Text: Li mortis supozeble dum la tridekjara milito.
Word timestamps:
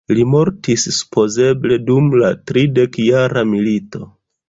Li 0.17 0.21
mortis 0.35 0.85
supozeble 0.95 1.79
dum 1.91 2.09
la 2.25 2.35
tridekjara 2.53 3.49
milito. 3.55 4.07